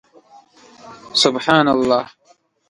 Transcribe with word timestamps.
سبحان 1.13 1.67
الله 1.69 2.07